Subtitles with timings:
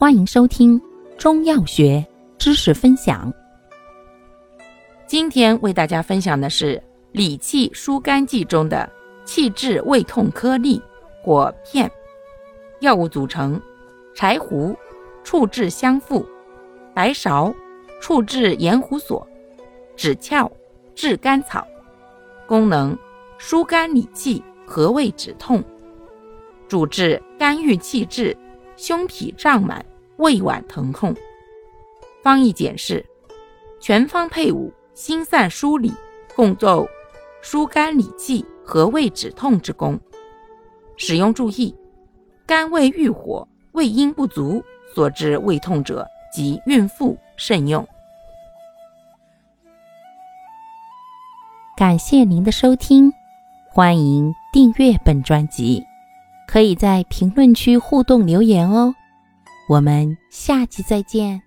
[0.00, 0.80] 欢迎收听
[1.18, 2.06] 中药学
[2.38, 3.34] 知识分享。
[5.08, 8.88] 今天为大家分享的是理气疏肝剂中的
[9.24, 10.80] 气滞胃痛颗粒
[11.20, 11.90] 果片。
[12.78, 13.60] 药物组成：
[14.14, 14.72] 柴胡、
[15.24, 16.24] 处置香附、
[16.94, 17.52] 白芍、
[18.00, 19.26] 处置盐胡索、
[19.96, 20.48] 枳壳、
[20.94, 21.66] 炙甘草。
[22.46, 22.96] 功能：
[23.36, 25.60] 疏肝理气，和胃止痛。
[26.68, 28.36] 主治肝郁气滞。
[28.78, 29.84] 胸痞胀满、
[30.16, 31.14] 胃脘疼痛。
[32.22, 33.04] 方义简释：
[33.80, 35.92] 全方配伍，心散疏理，
[36.34, 36.88] 共奏
[37.42, 39.98] 疏肝理气、和胃止痛之功。
[40.96, 41.74] 使用注意：
[42.46, 44.62] 肝胃郁火、胃阴不足
[44.94, 47.86] 所致胃痛者及孕妇慎用。
[51.76, 53.12] 感谢您的收听，
[53.70, 55.87] 欢迎订阅本专辑。
[56.48, 58.94] 可以在评论区互动留言哦，
[59.68, 61.42] 我们下期再见。